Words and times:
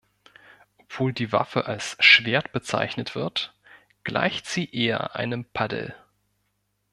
Obwohl 0.79 1.13
die 1.13 1.31
Waffe 1.31 1.67
als 1.67 1.95
„Schwert“ 1.99 2.51
bezeichnet 2.53 3.13
wird, 3.13 3.53
gleicht 4.03 4.47
sie 4.47 4.67
eher 4.73 5.15
einem 5.15 5.45
Paddel. 5.45 5.93